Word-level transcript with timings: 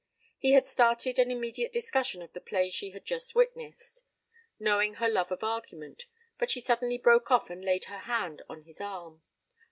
He 0.39 0.53
had 0.53 0.65
started 0.65 1.19
an 1.19 1.29
immediate 1.29 1.71
discussion 1.71 2.23
of 2.23 2.33
the 2.33 2.41
play 2.41 2.71
she 2.71 2.89
had 2.89 3.05
just 3.05 3.35
witnessed, 3.35 4.03
knowing 4.59 4.95
her 4.95 5.07
love 5.07 5.31
of 5.31 5.43
argument, 5.43 6.07
but 6.39 6.49
she 6.49 6.59
suddenly 6.59 6.97
broke 6.97 7.29
off 7.29 7.51
and 7.51 7.63
laid 7.63 7.85
her 7.85 7.99
hand 7.99 8.41
on 8.49 8.63
his 8.63 8.81
arm. 8.81 9.21